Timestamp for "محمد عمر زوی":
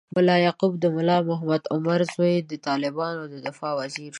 1.29-2.35